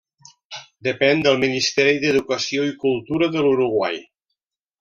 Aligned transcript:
Depèn 0.87 1.21
del 1.27 1.37
Ministeri 1.43 2.01
d'Educació 2.05 2.67
i 2.73 2.75
Cultura 2.87 3.31
de 3.37 3.45
l'Uruguai. 3.45 4.05